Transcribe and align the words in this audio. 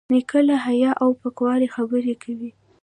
نیکه 0.13 0.39
له 0.47 0.55
حیا 0.65 0.91
او 1.03 1.09
پاکوالي 1.21 1.67
خبرې 1.75 2.13
کوي. 2.23 2.51